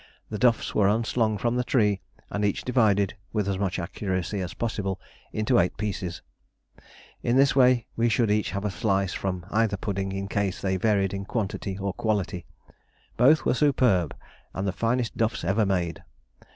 [0.31, 2.01] The duffs were unslung from the tree,
[2.31, 4.99] and each divided with as much accuracy as possible
[5.31, 6.23] into eight pieces:
[7.21, 10.75] in this way we should each have a slice from either pudding in case they
[10.75, 12.47] varied in quantity or quality.
[13.15, 14.15] Both were superb,
[14.55, 16.03] and the finest duffs ever made.